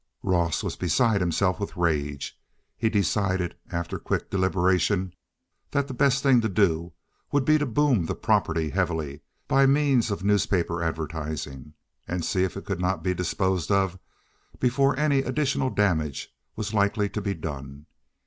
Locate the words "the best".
5.87-6.23